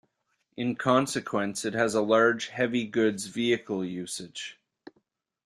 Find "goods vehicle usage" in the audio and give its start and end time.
2.87-4.57